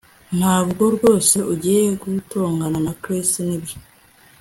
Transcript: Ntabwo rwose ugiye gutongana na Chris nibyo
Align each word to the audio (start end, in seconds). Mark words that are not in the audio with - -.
Ntabwo 0.39 0.83
rwose 0.95 1.37
ugiye 1.53 1.81
gutongana 2.01 2.79
na 2.85 2.93
Chris 3.03 3.29
nibyo 3.47 3.75